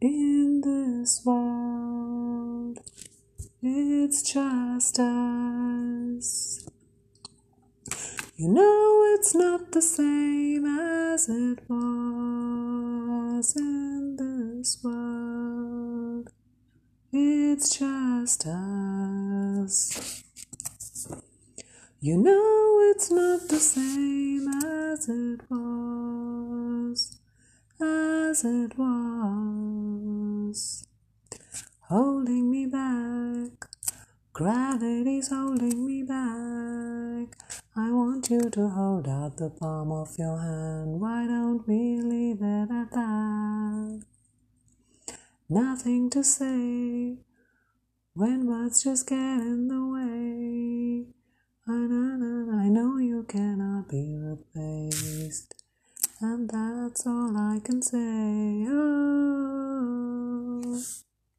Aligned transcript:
in 0.00 0.60
this 0.60 1.22
world. 1.24 2.78
It's 3.62 4.22
just 4.22 4.98
us. 5.00 6.68
You 8.36 8.48
know 8.48 9.02
it's 9.14 9.34
not 9.34 9.72
the 9.72 9.82
same 9.82 10.64
as 10.64 11.28
it 11.28 11.58
was 11.68 13.56
in 13.56 14.16
this 14.16 14.78
world. 14.84 16.30
It's 17.12 17.76
just 17.76 18.46
us. 18.46 20.22
You 22.00 22.16
know 22.16 22.78
it's 22.92 23.10
not 23.10 23.48
the 23.48 23.58
same 23.58 24.46
as 24.46 25.08
it 25.08 25.40
was, 25.50 27.18
as 27.80 28.44
it 28.44 28.78
was. 28.78 29.67
Holding 31.88 32.50
me 32.50 32.64
back, 32.66 33.68
gravity's 34.32 35.28
holding 35.28 35.84
me 35.84 36.02
back. 36.02 37.36
I 37.76 37.90
want 37.92 38.30
you 38.30 38.40
to 38.40 38.68
hold 38.68 39.06
out 39.08 39.36
the 39.36 39.50
palm 39.50 39.92
of 39.92 40.16
your 40.18 40.38
hand. 40.38 41.00
Why 41.00 41.26
don't 41.26 41.66
we 41.68 42.00
leave 42.00 42.40
it 42.40 42.70
at 42.70 42.90
that? 42.92 44.02
Nothing 45.50 46.08
to 46.10 46.24
say 46.24 47.18
when 48.14 48.46
words 48.46 48.84
just 48.84 49.06
get 49.08 49.40
in 49.40 49.68
the 49.68 49.84
way. 49.84 51.08
I 51.68 52.68
know 52.70 52.96
you 52.96 53.24
cannot 53.28 53.88
be 53.88 54.16
replaced, 54.16 55.54
and 56.20 56.48
that's 56.48 57.06
all 57.06 57.36
I 57.36 57.60
can 57.62 57.82
say. 57.82 58.66
Oh. 58.68 59.57